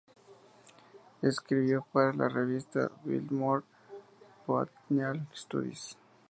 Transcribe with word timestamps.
Escribió 1.21 1.85
para 1.91 2.11
la 2.11 2.27
revista 2.27 2.89
"Biltmore 3.03 3.63
Botanical 4.47 5.27
Studies". 5.35 5.95